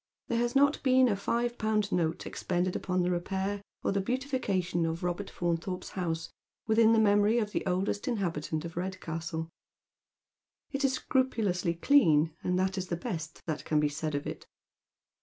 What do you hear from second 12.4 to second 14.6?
and that is the best that can be said of it.